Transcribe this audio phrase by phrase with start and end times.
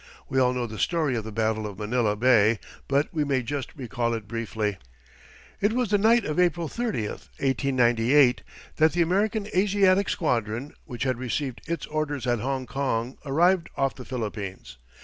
[0.29, 2.57] We all know the story of the battle of Manila Bay,
[2.87, 4.79] but we may just recall it briefly.
[5.59, 8.41] It was the night of April 30, 1898,
[8.77, 14.03] that the American Asiatic squadron, which had received its orders at Hongkong, arrived off the
[14.03, 14.79] Philippines.